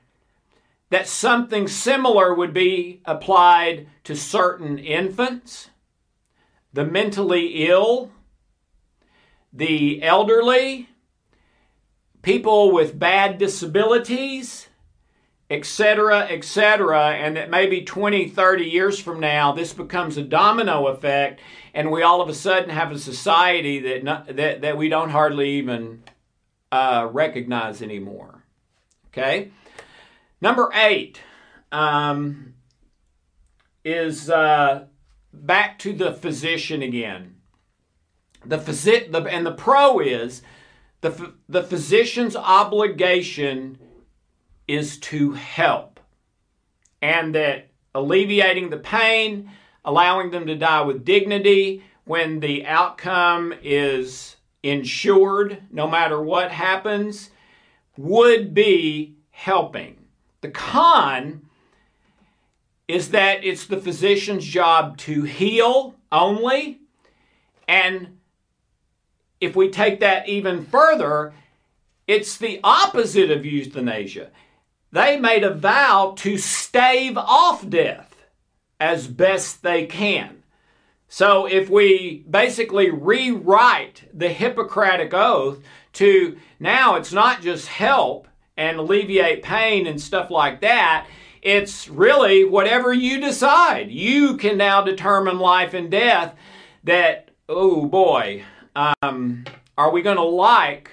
that 0.89 1.07
something 1.07 1.67
similar 1.67 2.33
would 2.33 2.53
be 2.53 3.01
applied 3.05 3.87
to 4.03 4.15
certain 4.15 4.79
infants, 4.79 5.69
the 6.73 6.85
mentally 6.85 7.67
ill, 7.67 8.11
the 9.53 10.01
elderly, 10.01 10.89
people 12.21 12.71
with 12.71 12.97
bad 12.97 13.37
disabilities, 13.37 14.67
etc., 15.49 16.27
etc., 16.29 17.11
and 17.11 17.35
that 17.35 17.49
maybe 17.49 17.81
20, 17.81 18.29
30 18.29 18.63
years 18.63 18.99
from 18.99 19.19
now, 19.19 19.51
this 19.51 19.73
becomes 19.73 20.17
a 20.17 20.23
domino 20.23 20.87
effect, 20.87 21.39
and 21.73 21.91
we 21.91 22.03
all 22.03 22.21
of 22.21 22.29
a 22.29 22.33
sudden 22.33 22.69
have 22.69 22.91
a 22.91 22.99
society 22.99 23.79
that, 23.79 24.03
not, 24.03 24.35
that, 24.35 24.61
that 24.61 24.77
we 24.77 24.89
don't 24.89 25.09
hardly 25.09 25.51
even 25.51 26.03
uh, 26.71 27.07
recognize 27.11 27.81
anymore. 27.81 28.43
Okay? 29.07 29.51
Number 30.41 30.69
eight 30.73 31.21
um, 31.71 32.53
is 33.83 34.29
uh, 34.29 34.85
back 35.33 35.79
to 35.79 35.93
the 35.93 36.13
physician 36.13 36.81
again. 36.81 37.35
The 38.45 38.57
physi- 38.57 39.11
the, 39.11 39.23
and 39.23 39.45
the 39.45 39.51
pro 39.51 39.99
is 39.99 40.41
the, 41.01 41.33
the 41.47 41.63
physician's 41.63 42.35
obligation 42.35 43.77
is 44.67 44.97
to 44.99 45.33
help, 45.33 45.99
and 47.01 47.35
that 47.35 47.71
alleviating 47.95 48.69
the 48.69 48.77
pain, 48.77 49.51
allowing 49.83 50.31
them 50.31 50.45
to 50.47 50.55
die 50.55 50.81
with 50.81 51.03
dignity 51.03 51.83
when 52.05 52.39
the 52.39 52.65
outcome 52.65 53.53
is 53.61 54.37
insured, 54.63 55.63
no 55.71 55.87
matter 55.87 56.21
what 56.21 56.51
happens, 56.51 57.29
would 57.97 58.53
be 58.53 59.15
helping. 59.31 59.98
The 60.41 60.49
con 60.49 61.41
is 62.87 63.09
that 63.11 63.43
it's 63.43 63.67
the 63.67 63.79
physician's 63.79 64.45
job 64.45 64.97
to 64.97 65.23
heal 65.23 65.95
only. 66.11 66.79
And 67.67 68.17
if 69.39 69.55
we 69.55 69.69
take 69.69 69.99
that 69.99 70.27
even 70.27 70.65
further, 70.65 71.33
it's 72.07 72.37
the 72.37 72.59
opposite 72.63 73.29
of 73.29 73.45
euthanasia. 73.45 74.31
They 74.91 75.19
made 75.19 75.43
a 75.43 75.53
vow 75.53 76.15
to 76.17 76.37
stave 76.37 77.17
off 77.17 77.69
death 77.69 78.15
as 78.79 79.07
best 79.07 79.61
they 79.61 79.85
can. 79.85 80.41
So 81.07 81.45
if 81.45 81.69
we 81.69 82.25
basically 82.29 82.89
rewrite 82.89 84.09
the 84.13 84.29
Hippocratic 84.29 85.13
Oath 85.13 85.59
to 85.93 86.37
now 86.59 86.95
it's 86.95 87.11
not 87.11 87.41
just 87.41 87.67
help, 87.67 88.27
and 88.59 88.77
alleviate 88.77 89.41
pain 89.41 89.87
and 89.87 89.99
stuff 89.99 90.29
like 90.29 90.59
that. 90.59 91.07
It's 91.41 91.87
really 91.87 92.43
whatever 92.43 92.91
you 92.91 93.21
decide. 93.21 93.89
You 93.89 94.35
can 94.35 94.57
now 94.57 94.81
determine 94.81 95.39
life 95.39 95.73
and 95.73 95.89
death 95.89 96.35
that, 96.83 97.31
oh 97.47 97.85
boy, 97.85 98.43
um, 98.75 99.45
are 99.77 99.91
we 99.91 100.01
going 100.01 100.17
to 100.17 100.23
like 100.23 100.91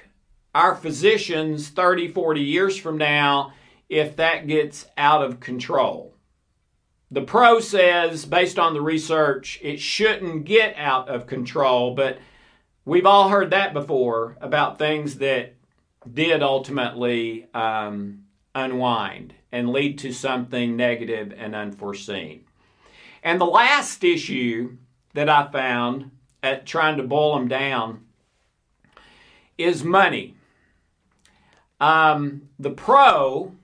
our 0.54 0.76
physicians 0.76 1.68
30, 1.68 2.08
40 2.08 2.40
years 2.40 2.76
from 2.76 2.98
now 2.98 3.52
if 3.88 4.14
that 4.14 4.46
gets 4.46 4.86
out 4.96 5.24
of 5.24 5.40
control? 5.40 6.14
The 7.10 7.22
pro 7.22 7.58
says, 7.58 8.24
based 8.26 8.60
on 8.60 8.74
the 8.74 8.80
research, 8.80 9.58
it 9.60 9.80
shouldn't 9.80 10.44
get 10.44 10.76
out 10.76 11.08
of 11.08 11.26
control, 11.26 11.96
but 11.96 12.18
we've 12.84 13.06
all 13.06 13.28
heard 13.28 13.50
that 13.50 13.74
before 13.74 14.36
about 14.40 14.78
things 14.78 15.16
that 15.16 15.55
did 16.12 16.42
ultimately 16.42 17.46
um, 17.54 18.24
unwind. 18.54 19.34
and 19.52 19.70
lead 19.70 19.98
to 19.98 20.12
something 20.12 20.76
negative 20.76 21.32
and 21.36 21.54
unforeseen. 21.54 22.44
And 23.22 23.40
the 23.40 23.46
last 23.46 24.04
issue 24.04 24.76
that 25.14 25.28
I 25.28 25.48
found 25.50 26.10
at 26.42 26.66
trying 26.66 26.98
to 26.98 27.02
boil 27.02 27.36
them 27.36 27.48
down 27.48 28.04
is 29.56 29.82
money. 29.82 30.34
Um, 31.80 32.48
the 32.58 32.70
pro 32.70 33.54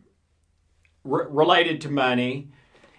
r- 1.05 1.29
related 1.29 1.81
to 1.83 1.91
money 1.91 2.49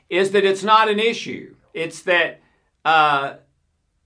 is 0.09 0.31
that 0.31 0.45
it's 0.45 0.63
not 0.63 0.89
an 0.89 0.99
issue. 0.99 1.55
It's 1.73 2.01
that 2.03 2.41
uh, 2.85 3.35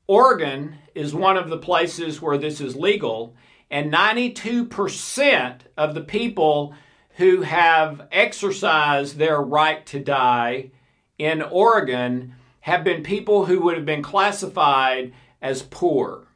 Oregon 0.07 0.75
is 0.95 1.13
one 1.13 1.35
of 1.35 1.49
the 1.49 1.57
places 1.57 2.21
where 2.21 2.37
this 2.37 2.61
is 2.61 2.75
legal, 2.75 3.35
and 3.69 3.91
92% 3.91 5.59
of 5.75 5.93
the 5.93 6.01
people 6.01 6.73
who 7.17 7.41
have 7.41 8.07
exercised 8.11 9.17
their 9.17 9.41
right 9.41 9.85
to 9.87 9.99
die 9.99 10.71
in 11.17 11.41
Oregon 11.41 12.35
have 12.61 12.83
been 12.83 13.03
people 13.03 13.45
who 13.45 13.61
would 13.61 13.75
have 13.75 13.85
been 13.85 14.03
classified 14.03 15.13
as 15.41 15.63
poor. 15.63 16.27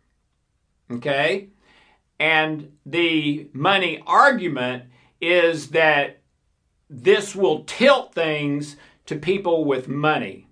Okay? 0.90 1.50
And 2.20 2.74
the 2.86 3.50
money 3.54 4.02
argument 4.06 4.86
is 5.20 5.70
that 5.70 6.22
this 6.90 7.36
will 7.36 7.64
tilt 7.64 8.14
things 8.14 8.76
to 9.06 9.16
people 9.16 9.66
with 9.66 9.88
money. 9.88 10.48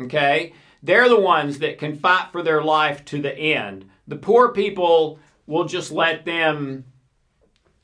Okay? 0.00 0.52
They're 0.82 1.08
the 1.08 1.20
ones 1.20 1.58
that 1.58 1.78
can 1.78 1.98
fight 1.98 2.28
for 2.32 2.42
their 2.42 2.62
life 2.62 3.04
to 3.06 3.20
the 3.20 3.36
end. 3.36 3.88
The 4.06 4.16
poor 4.16 4.52
people 4.52 5.18
will 5.48 5.64
just 5.64 5.90
let 5.90 6.26
them 6.26 6.84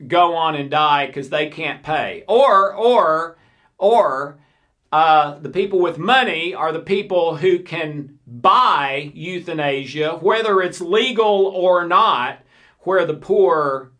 go 0.06 0.36
on 0.36 0.54
and 0.54 0.70
die 0.70 1.06
because 1.06 1.30
they 1.30 1.48
can't 1.48 1.82
pay. 1.82 2.22
Or, 2.28 2.74
or, 2.74 3.38
or, 3.78 4.38
uh, 4.92 5.38
the 5.38 5.48
people 5.48 5.80
with 5.80 5.98
money 5.98 6.54
are 6.54 6.70
the 6.70 6.78
people 6.78 7.38
who 7.38 7.58
can 7.60 8.18
buy 8.26 9.10
euthanasia, 9.14 10.18
whether 10.20 10.60
it's 10.60 10.80
legal 10.80 11.46
or 11.46 11.88
not, 11.88 12.38
where 12.80 13.06
the 13.06 13.14
poor 13.14 13.92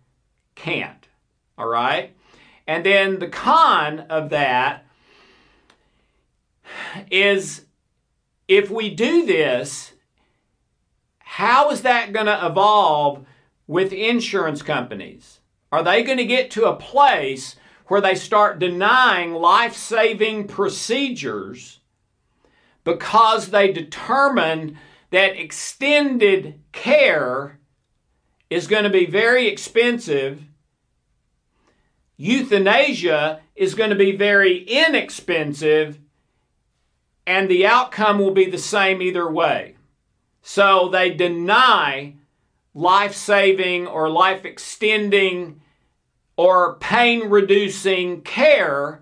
can't. 0.54 1.08
All 1.56 1.66
right? 1.66 2.14
And 2.66 2.84
then 2.84 3.18
the 3.18 3.28
con 3.28 4.00
of 4.10 4.28
that 4.30 4.86
is 7.10 7.64
if 8.46 8.70
we 8.70 8.90
do 8.90 9.24
this, 9.24 9.94
how 11.18 11.70
is 11.70 11.80
that 11.82 12.12
going 12.12 12.26
to 12.26 12.46
evolve 12.46 13.24
with 13.66 13.92
insurance 13.92 14.62
companies? 14.62 15.40
Are 15.72 15.82
they 15.82 16.02
going 16.02 16.18
to 16.18 16.24
get 16.24 16.50
to 16.52 16.66
a 16.66 16.76
place 16.76 17.56
where 17.86 18.00
they 18.00 18.14
start 18.14 18.58
denying 18.58 19.32
life 19.32 19.76
saving 19.76 20.46
procedures 20.46 21.80
because 22.84 23.48
they 23.48 23.72
determine 23.72 24.78
that 25.10 25.36
extended 25.36 26.60
care 26.72 27.58
is 28.50 28.66
going 28.66 28.84
to 28.84 28.90
be 28.90 29.06
very 29.06 29.48
expensive? 29.48 30.44
Euthanasia 32.16 33.40
is 33.56 33.74
going 33.74 33.90
to 33.90 33.96
be 33.96 34.16
very 34.16 34.58
inexpensive 34.64 35.98
and 37.26 37.48
the 37.48 37.66
outcome 37.66 38.18
will 38.18 38.32
be 38.32 38.48
the 38.48 38.58
same 38.58 39.00
either 39.00 39.30
way. 39.30 39.76
So 40.42 40.88
they 40.88 41.10
deny 41.10 42.14
life 42.74 43.14
saving 43.14 43.86
or 43.86 44.10
life 44.10 44.44
extending 44.44 45.60
or 46.36 46.74
pain 46.76 47.28
reducing 47.30 48.20
care 48.22 49.00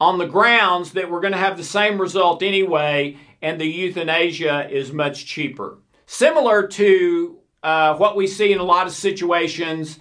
on 0.00 0.18
the 0.18 0.26
grounds 0.26 0.92
that 0.92 1.10
we're 1.10 1.20
going 1.20 1.32
to 1.32 1.38
have 1.38 1.56
the 1.56 1.64
same 1.64 2.00
result 2.00 2.42
anyway, 2.42 3.16
and 3.42 3.60
the 3.60 3.66
euthanasia 3.66 4.68
is 4.70 4.92
much 4.92 5.26
cheaper. 5.26 5.78
Similar 6.06 6.66
to 6.68 7.38
uh, 7.62 7.96
what 7.96 8.16
we 8.16 8.26
see 8.26 8.52
in 8.52 8.58
a 8.58 8.64
lot 8.64 8.86
of 8.86 8.92
situations 8.92 9.98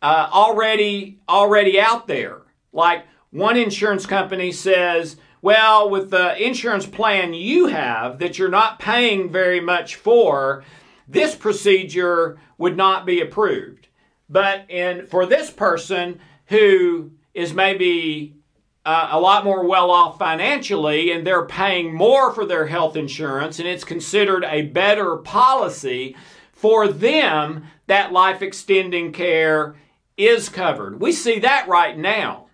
uh, 0.00 0.28
already 0.32 1.20
already 1.28 1.80
out 1.80 2.08
there. 2.08 2.42
Like 2.72 3.04
one 3.30 3.56
insurance 3.56 4.04
company 4.06 4.50
says, 4.50 5.16
well, 5.42 5.90
with 5.90 6.10
the 6.10 6.42
insurance 6.44 6.86
plan 6.86 7.34
you 7.34 7.66
have 7.66 8.18
that 8.18 8.38
you're 8.38 8.48
not 8.48 8.78
paying 8.78 9.30
very 9.30 9.60
much 9.60 9.96
for, 9.96 10.64
this 11.08 11.34
procedure 11.34 12.38
would 12.58 12.76
not 12.76 13.06
be 13.06 13.20
approved. 13.20 13.88
But 14.28 14.70
in, 14.70 15.06
for 15.06 15.26
this 15.26 15.50
person 15.50 16.20
who 16.46 17.12
is 17.34 17.52
maybe 17.52 18.36
uh, 18.84 19.08
a 19.12 19.20
lot 19.20 19.44
more 19.44 19.66
well 19.66 19.90
off 19.90 20.18
financially 20.18 21.12
and 21.12 21.26
they're 21.26 21.46
paying 21.46 21.94
more 21.94 22.32
for 22.32 22.44
their 22.44 22.66
health 22.66 22.96
insurance 22.96 23.58
and 23.58 23.68
it's 23.68 23.84
considered 23.84 24.44
a 24.44 24.62
better 24.62 25.16
policy, 25.16 26.16
for 26.62 26.86
them, 26.86 27.64
that 27.88 28.12
life 28.12 28.40
extending 28.40 29.12
care 29.12 29.74
is 30.16 30.48
covered. 30.48 31.00
We 31.00 31.10
see 31.10 31.40
that 31.40 31.66
right 31.66 31.98
now. 31.98 32.46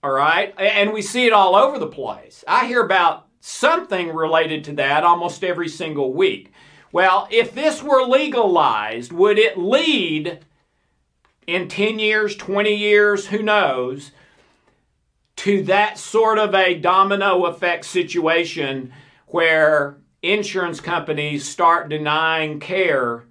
All 0.00 0.12
right. 0.12 0.54
And 0.56 0.92
we 0.92 1.02
see 1.02 1.26
it 1.26 1.32
all 1.32 1.56
over 1.56 1.76
the 1.76 1.88
place. 1.88 2.44
I 2.46 2.68
hear 2.68 2.80
about 2.84 3.26
something 3.40 4.14
related 4.14 4.62
to 4.64 4.74
that 4.74 5.02
almost 5.02 5.42
every 5.42 5.68
single 5.68 6.12
week. 6.12 6.52
Well, 6.90 7.28
if 7.30 7.54
this 7.54 7.82
were 7.82 8.02
legalized, 8.02 9.12
would 9.12 9.38
it 9.38 9.58
lead 9.58 10.40
in 11.46 11.68
10 11.68 11.98
years, 11.98 12.36
20 12.36 12.74
years, 12.74 13.26
who 13.26 13.42
knows, 13.42 14.12
to 15.36 15.62
that 15.64 15.98
sort 15.98 16.38
of 16.38 16.54
a 16.54 16.74
domino 16.74 17.44
effect 17.46 17.84
situation 17.84 18.92
where 19.26 19.98
insurance 20.22 20.80
companies 20.80 21.46
start 21.46 21.88
denying 21.88 22.58
care 22.58 23.24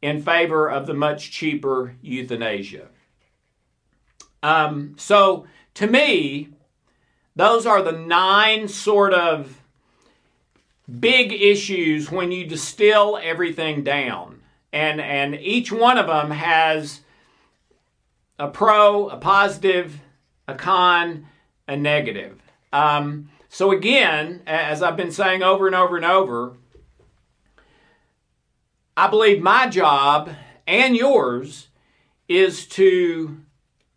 in 0.00 0.22
favor 0.22 0.70
of 0.70 0.86
the 0.86 0.94
much 0.94 1.30
cheaper 1.30 1.94
euthanasia? 2.00 2.88
Um, 4.42 4.94
so, 4.96 5.46
to 5.74 5.86
me, 5.86 6.50
those 7.34 7.66
are 7.66 7.82
the 7.82 7.92
nine 7.92 8.68
sort 8.68 9.12
of 9.12 9.60
big 11.00 11.32
issues 11.32 12.10
when 12.10 12.32
you 12.32 12.46
distill 12.46 13.18
everything 13.22 13.82
down. 13.82 14.40
And, 14.72 15.00
and 15.00 15.34
each 15.34 15.72
one 15.72 15.98
of 15.98 16.06
them 16.06 16.30
has 16.30 17.00
a 18.38 18.48
pro, 18.48 19.08
a 19.08 19.16
positive, 19.16 20.00
a 20.46 20.54
con, 20.54 21.26
a 21.66 21.76
negative. 21.76 22.40
Um, 22.72 23.30
so, 23.48 23.70
again, 23.72 24.42
as 24.46 24.82
I've 24.82 24.96
been 24.96 25.12
saying 25.12 25.42
over 25.42 25.66
and 25.66 25.74
over 25.74 25.96
and 25.96 26.04
over, 26.04 26.56
I 28.96 29.08
believe 29.08 29.42
my 29.42 29.68
job 29.68 30.30
and 30.66 30.96
yours 30.96 31.68
is 32.28 32.66
to 32.66 33.40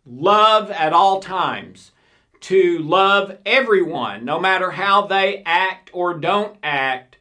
love 0.06 0.70
at 0.70 0.92
all 0.92 1.20
times, 1.20 1.92
to 2.40 2.78
love 2.78 3.38
everyone, 3.44 4.24
no 4.24 4.40
matter 4.40 4.70
how 4.70 5.06
they 5.06 5.42
act 5.44 5.90
or 5.92 6.14
don't 6.14 6.56
act 6.62 7.18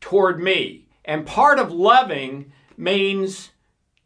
toward 0.00 0.42
me. 0.42 0.86
And 1.04 1.26
part 1.26 1.58
of 1.58 1.72
loving 1.72 2.52
means 2.76 3.50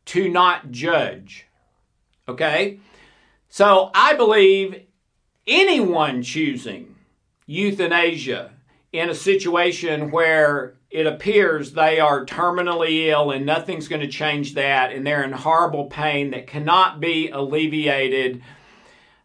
to 0.06 0.28
not 0.28 0.70
judge. 0.70 1.46
Okay? 2.28 2.80
So 3.48 3.90
I 3.94 4.14
believe 4.14 4.84
anyone 5.46 6.22
choosing 6.22 6.94
euthanasia 7.46 8.52
in 8.92 9.10
a 9.10 9.14
situation 9.14 10.10
where 10.10 10.74
it 10.90 11.06
appears 11.06 11.72
they 11.72 11.98
are 11.98 12.26
terminally 12.26 13.08
ill 13.08 13.30
and 13.30 13.46
nothing's 13.46 13.88
going 13.88 14.02
to 14.02 14.08
change 14.08 14.54
that, 14.54 14.92
and 14.92 15.06
they're 15.06 15.24
in 15.24 15.32
horrible 15.32 15.86
pain 15.86 16.30
that 16.30 16.46
cannot 16.46 17.00
be 17.00 17.30
alleviated. 17.30 18.42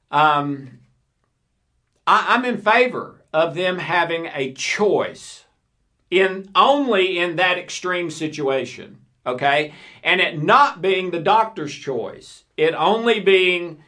Um, 0.09 0.79
I, 2.07 2.25
I'm 2.29 2.45
in 2.45 2.57
favor 2.59 3.21
of 3.33 3.53
them 3.53 3.77
having 3.77 4.27
a 4.33 4.53
choice 4.53 5.43
in 6.09 6.49
only 6.55 7.19
in 7.19 7.35
that 7.35 7.57
extreme 7.57 8.09
situation, 8.09 9.01
okay, 9.25 9.73
and 10.03 10.21
it 10.21 10.41
not 10.41 10.81
being 10.81 11.11
the 11.11 11.19
doctor's 11.19 11.73
choice, 11.73 12.45
it 12.55 12.73
only 12.73 13.19
being 13.19 13.83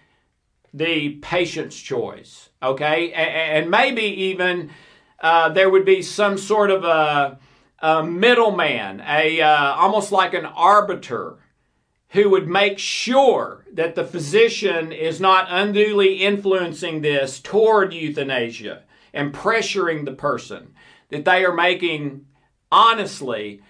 the 0.73 1.12
patient's 1.21 1.79
choice, 1.79 2.49
okay, 2.62 3.13
and, 3.13 3.63
and 3.63 3.71
maybe 3.71 4.03
even 4.03 4.69
uh, 5.21 5.49
there 5.49 5.69
would 5.69 5.86
be 5.86 6.01
some 6.01 6.38
sort 6.38 6.69
of 6.69 6.84
a 6.84 7.39
a 7.82 8.03
middleman, 8.03 9.01
a 9.08 9.39
uh, 9.39 9.73
almost 9.75 10.12
like 10.12 10.34
an 10.34 10.45
arbiter 10.45 11.38
who 12.09 12.29
would 12.29 12.47
make 12.47 12.79
sure 12.79 13.65
that 13.71 13.95
the 13.95 14.05
physician 14.05 14.91
is 14.91 15.21
not 15.21 15.47
unduly 15.49 16.15
influencing 16.15 17.01
this 17.01 17.39
toward 17.39 17.93
euthanasia 17.93 18.83
and 19.13 19.33
pressuring 19.33 20.05
the 20.05 20.13
person, 20.13 20.73
that 21.09 21.25
they 21.25 21.43
are 21.43 21.53
making 21.53 22.25
honestly 22.71 23.61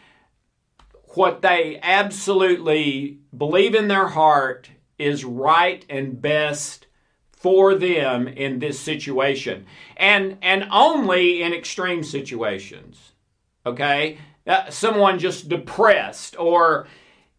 what 1.15 1.41
they 1.41 1.79
absolutely 1.81 3.19
believe 3.35 3.75
in 3.75 3.87
their 3.87 4.07
heart 4.07 4.69
is 4.97 5.25
right 5.25 5.85
and 5.89 6.21
best 6.21 6.85
for 7.31 7.73
them 7.73 8.27
in 8.27 8.59
this 8.59 8.77
situation 8.77 9.65
and 9.95 10.37
and 10.41 10.67
only 10.71 11.41
in 11.41 11.53
extreme 11.53 12.03
situations 12.03 13.13
okay? 13.65 14.17
Uh, 14.47 14.69
someone 14.69 15.19
just 15.19 15.49
depressed 15.49 16.35
or 16.39 16.87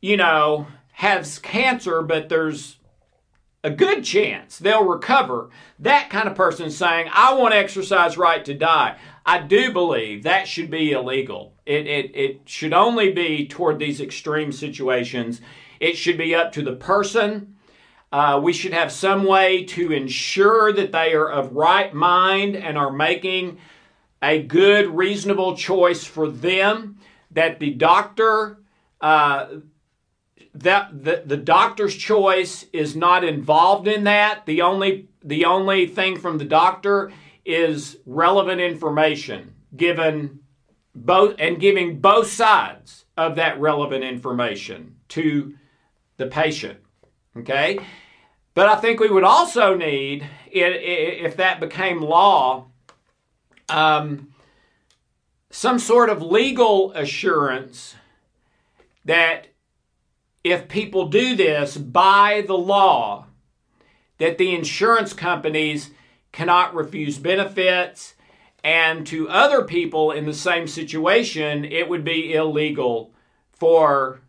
you 0.00 0.16
know 0.16 0.66
has 1.00 1.38
cancer 1.38 2.02
but 2.02 2.28
there's 2.28 2.76
a 3.64 3.70
good 3.70 4.04
chance 4.04 4.58
they'll 4.58 4.84
recover. 4.84 5.48
That 5.78 6.10
kind 6.10 6.28
of 6.28 6.34
person 6.34 6.70
saying 6.70 7.08
i 7.12 7.32
want 7.32 7.54
exercise 7.54 8.18
right 8.18 8.44
to 8.44 8.54
die. 8.54 8.98
I 9.24 9.38
do 9.38 9.72
believe 9.72 10.22
that 10.22 10.46
should 10.46 10.70
be 10.70 10.92
illegal. 10.92 11.54
It, 11.64 11.86
it, 11.86 12.14
it 12.14 12.40
should 12.44 12.74
only 12.74 13.12
be 13.12 13.46
toward 13.46 13.78
these 13.78 14.00
extreme 14.00 14.52
situations. 14.52 15.40
It 15.78 15.96
should 15.96 16.18
be 16.18 16.34
up 16.34 16.52
to 16.52 16.62
the 16.62 16.76
person. 16.76 17.56
Uh, 18.12 18.38
we 18.42 18.52
should 18.52 18.74
have 18.74 18.92
some 18.92 19.24
way 19.24 19.64
to 19.64 19.92
ensure 19.92 20.70
that 20.72 20.92
they 20.92 21.14
are 21.14 21.30
of 21.30 21.54
right 21.54 21.94
mind 21.94 22.56
and 22.56 22.76
are 22.76 22.92
making 22.92 23.56
a 24.22 24.42
good, 24.42 24.86
reasonable 24.88 25.56
choice 25.56 26.04
for 26.04 26.28
them. 26.28 26.98
That 27.30 27.58
the 27.58 27.70
doctor, 27.70 28.58
uh, 29.00 29.46
that 30.54 31.04
the, 31.04 31.22
the 31.24 31.36
doctor's 31.36 31.94
choice 31.94 32.66
is 32.72 32.96
not 32.96 33.24
involved 33.24 33.86
in 33.86 34.04
that. 34.04 34.46
The 34.46 34.62
only 34.62 35.08
the 35.22 35.44
only 35.44 35.86
thing 35.86 36.18
from 36.18 36.38
the 36.38 36.44
doctor 36.44 37.12
is 37.44 37.98
relevant 38.06 38.60
information 38.60 39.54
given 39.76 40.40
both 40.94 41.36
and 41.38 41.60
giving 41.60 42.00
both 42.00 42.28
sides 42.28 43.04
of 43.16 43.36
that 43.36 43.60
relevant 43.60 44.02
information 44.02 44.96
to 45.08 45.54
the 46.16 46.26
patient. 46.26 46.78
Okay? 47.36 47.78
But 48.54 48.68
I 48.68 48.76
think 48.76 48.98
we 48.98 49.08
would 49.08 49.24
also 49.24 49.76
need, 49.76 50.26
if 50.50 51.36
that 51.36 51.60
became 51.60 52.00
law, 52.00 52.66
um, 53.68 54.34
some 55.50 55.78
sort 55.78 56.10
of 56.10 56.22
legal 56.22 56.92
assurance 56.92 57.94
that 59.04 59.48
if 60.42 60.68
people 60.68 61.08
do 61.08 61.36
this 61.36 61.76
by 61.76 62.44
the 62.46 62.56
law, 62.56 63.26
that 64.18 64.38
the 64.38 64.54
insurance 64.54 65.12
companies 65.12 65.90
cannot 66.32 66.74
refuse 66.74 67.18
benefits, 67.18 68.14
and 68.62 69.06
to 69.06 69.28
other 69.28 69.64
people 69.64 70.10
in 70.10 70.26
the 70.26 70.34
same 70.34 70.66
situation, 70.66 71.64
it 71.64 71.88
would 71.88 72.04
be 72.04 72.34
illegal 72.34 73.14
for 73.52 74.20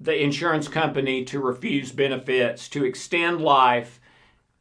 the 0.00 0.22
insurance 0.22 0.68
company 0.68 1.24
to 1.24 1.40
refuse 1.40 1.92
benefits, 1.92 2.68
to 2.68 2.84
extend 2.84 3.40
life, 3.40 4.00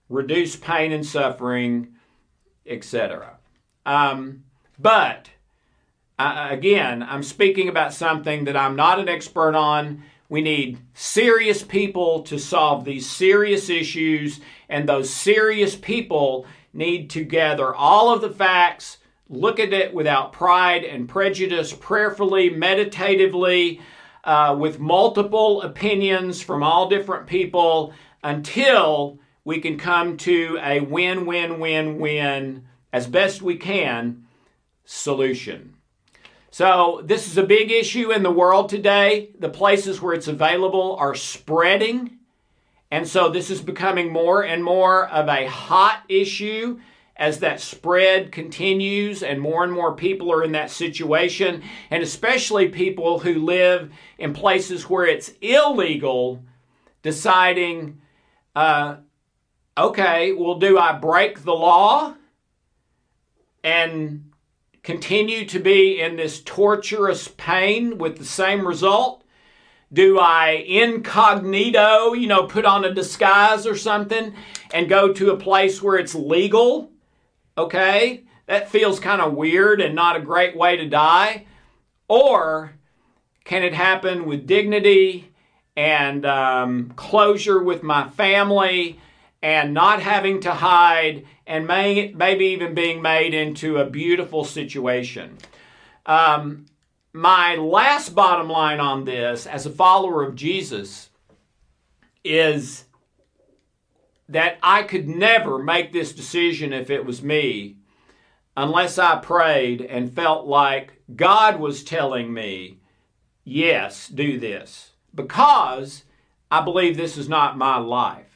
reduce 0.10 0.56
pain 0.56 0.92
and 0.92 1.06
suffering, 1.06 1.96
etc. 2.66 3.38
Um, 3.86 4.44
but 4.80 5.30
uh, 6.20 6.48
again, 6.52 7.04
I'm 7.04 7.24
speaking 7.24 7.68
about 7.68 7.94
something 7.94 8.46
that 8.46 8.56
I'm 8.56 8.76
not 8.76 9.00
an 9.00 9.10
expert 9.10 9.56
on. 9.56 10.04
We 10.30 10.42
need 10.42 10.80
serious 10.94 11.64
people 11.64 12.24
to 12.24 12.40
solve 12.40 12.86
these 12.86 13.10
serious 13.10 13.70
issues, 13.70 14.40
and 14.70 14.88
those 14.88 15.10
serious 15.10 15.76
people 15.76 16.46
need 16.74 17.10
to 17.12 17.24
gather 17.24 17.74
all 17.74 18.14
of 18.14 18.22
the 18.22 18.32
facts, 18.32 18.98
look 19.30 19.60
at 19.60 19.74
it 19.74 19.94
without 19.94 20.34
pride 20.34 20.84
and 20.84 21.08
prejudice, 21.08 21.74
prayerfully, 21.74 22.50
meditatively, 22.50 23.82
uh, 24.24 24.56
with 24.58 24.80
multiple 24.80 25.62
opinions 25.62 26.42
from 26.42 26.64
all 26.64 26.90
different 26.90 27.28
people 27.28 27.94
until 28.24 29.20
we 29.44 29.60
can 29.60 29.78
come 29.78 30.16
to 30.18 30.58
a 30.64 30.80
win 30.80 31.26
win 31.26 31.60
win 31.60 32.00
win 32.00 32.66
as 32.92 33.08
best 33.08 33.42
we 33.42 33.58
can 33.58 34.24
solution. 34.86 35.76
So, 36.54 37.02
this 37.04 37.26
is 37.26 37.36
a 37.40 37.44
big 37.44 37.72
issue 37.72 38.12
in 38.12 38.22
the 38.22 38.30
world 38.30 38.70
today. 38.70 39.32
The 39.40 39.50
places 39.50 40.00
where 40.00 40.14
it's 40.14 40.28
available 40.28 40.96
are 41.00 41.16
spreading. 41.16 42.20
And 42.92 43.08
so, 43.08 43.30
this 43.30 43.50
is 43.50 43.60
becoming 43.60 44.14
more 44.14 44.44
and 44.44 44.64
more 44.64 45.10
of 45.10 45.28
a 45.30 45.48
hot 45.48 46.04
issue 46.10 46.80
as 47.16 47.40
that 47.40 47.60
spread 47.60 48.32
continues 48.32 49.24
and 49.24 49.42
more 49.42 49.64
and 49.64 49.74
more 49.74 49.96
people 49.96 50.32
are 50.32 50.44
in 50.44 50.52
that 50.52 50.70
situation, 50.70 51.64
and 51.90 52.04
especially 52.04 52.70
people 52.70 53.18
who 53.18 53.44
live 53.44 53.92
in 54.20 54.32
places 54.32 54.88
where 54.88 55.08
it's 55.08 55.32
illegal, 55.42 56.44
deciding, 57.02 58.00
uh, 58.56 58.98
okay, 59.76 60.34
well, 60.34 60.60
do 60.60 60.78
I 60.78 61.00
break 61.00 61.42
the 61.44 61.56
law 61.56 62.14
and 63.64 64.33
continue 64.84 65.46
to 65.46 65.60
be 65.60 66.00
in 66.00 66.18
this 66.18 66.42
torturous 66.42 67.30
pain 67.30 67.98
with 67.98 68.18
the 68.18 68.26
same 68.26 68.68
result? 68.68 69.24
Do 69.92 70.20
I 70.20 70.64
incognito, 70.68 72.14
you 72.14 72.28
know, 72.28 72.44
put 72.48 72.66
on 72.66 72.84
a 72.84 72.94
disguise 72.94 73.66
or 73.66 73.76
something 73.76 74.36
and 74.74 74.90
go 74.90 75.14
to 75.14 75.32
a 75.32 75.38
place 75.38 75.82
where 75.82 75.98
it's 75.98 76.16
legal 76.16 76.92
okay? 77.58 78.24
That 78.48 78.70
feels 78.70 79.00
kind 79.00 79.22
of 79.22 79.34
weird 79.34 79.82
and 79.82 79.96
not 79.96 80.16
a 80.16 80.22
great 80.22 80.56
way 80.56 80.78
to 80.78 80.90
die. 80.90 81.46
Or 82.08 82.74
can 83.44 83.64
it 83.64 83.74
happen 83.74 84.26
with 84.26 84.48
dignity 84.48 85.32
and 85.76 86.26
um, 86.26 86.94
closure 86.96 87.62
with 87.62 87.84
my 87.84 88.10
family 88.10 89.00
and 89.44 89.74
not 89.74 90.02
having 90.02 90.40
to 90.40 90.52
hide 90.52 91.26
and 91.46 91.68
may, 91.68 92.12
maybe 92.16 92.46
even 92.46 92.74
being 92.74 93.02
made 93.02 93.36
into 93.36 93.78
a 93.78 93.90
beautiful 93.90 94.44
situation? 94.44 95.38
Um, 96.08 96.66
my 97.12 97.56
last 97.56 98.16
bottom 98.16 98.50
line 98.50 98.80
on 98.80 99.06
this 99.06 99.46
as 99.46 99.68
a 99.68 99.70
follower 99.70 100.24
of 100.24 100.36
Jesus 100.36 101.10
is 102.24 102.86
that 104.30 104.58
I 104.64 104.84
could 104.84 105.08
never 105.08 105.60
make 105.60 105.92
this 105.92 106.14
decision 106.14 106.74
if 106.74 106.90
it 106.90 107.06
was 107.06 107.22
me 107.22 107.76
unless 108.56 108.98
I 108.98 109.18
prayed 109.18 109.82
and 109.82 110.14
felt 110.14 110.48
like 110.48 111.02
God 111.16 111.60
was 111.60 111.84
telling 111.84 112.34
me, 112.34 112.80
yes, 113.44 114.08
do 114.08 114.40
this. 114.40 114.92
Because 115.14 116.04
I 116.50 116.62
believe 116.62 116.96
this 116.96 117.18
is 117.18 117.28
not 117.28 117.58
my 117.58 117.78
life, 117.78 118.33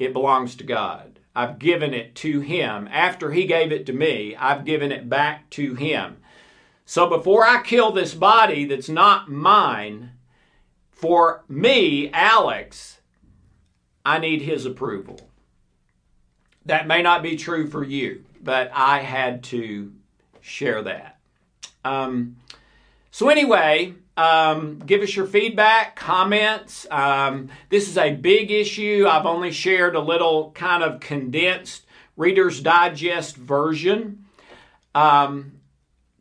it 0.00 0.12
belongs 0.12 0.56
to 0.56 0.64
God. 0.64 1.20
I've 1.34 1.58
given 1.58 1.94
it 1.94 2.14
to 2.16 2.40
Him. 2.40 2.88
After 2.90 3.30
He 3.30 3.44
gave 3.44 3.70
it 3.70 3.86
to 3.86 3.92
me, 3.92 4.34
I've 4.36 4.64
given 4.64 4.90
it 4.90 5.08
back 5.08 5.48
to 5.50 5.74
Him. 5.74 6.16
So 6.84 7.08
before 7.08 7.46
I 7.46 7.62
kill 7.62 7.92
this 7.92 8.14
body 8.14 8.64
that's 8.64 8.88
not 8.88 9.30
mine, 9.30 10.10
for 10.90 11.44
me, 11.48 12.10
Alex, 12.12 13.00
I 14.04 14.18
need 14.18 14.42
his 14.42 14.66
approval. 14.66 15.18
That 16.66 16.86
may 16.86 17.00
not 17.00 17.22
be 17.22 17.36
true 17.36 17.68
for 17.68 17.82
you, 17.82 18.24
but 18.42 18.70
I 18.74 18.98
had 18.98 19.42
to 19.44 19.92
share 20.40 20.82
that. 20.82 21.18
Um, 21.84 22.36
so, 23.10 23.28
anyway, 23.28 23.94
um, 24.20 24.78
give 24.80 25.00
us 25.00 25.16
your 25.16 25.26
feedback, 25.26 25.96
comments. 25.96 26.86
Um, 26.90 27.48
this 27.70 27.88
is 27.88 27.96
a 27.96 28.12
big 28.12 28.50
issue. 28.50 29.06
I've 29.08 29.24
only 29.24 29.50
shared 29.50 29.94
a 29.94 30.00
little 30.00 30.50
kind 30.52 30.82
of 30.82 31.00
condensed 31.00 31.86
Reader's 32.18 32.60
Digest 32.60 33.34
version. 33.36 34.26
Um, 34.94 35.52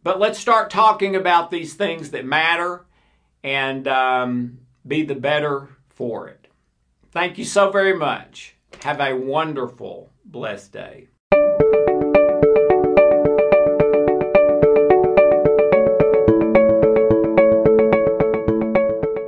but 0.01 0.17
let's 0.17 0.39
start 0.39 0.69
talking 0.69 1.17
about 1.17 1.51
these 1.51 1.73
things 1.73 2.11
that 2.11 2.23
matter 2.23 2.85
and 3.43 3.85
um, 3.85 4.59
be 4.87 5.03
the 5.03 5.15
better 5.15 5.67
for 5.89 6.29
it. 6.29 6.47
Thank 7.11 7.37
you 7.37 7.43
so 7.43 7.69
very 7.69 7.97
much. 7.97 8.55
Have 8.83 9.01
a 9.01 9.13
wonderful, 9.13 10.09
blessed 10.23 10.71
day. 10.71 11.07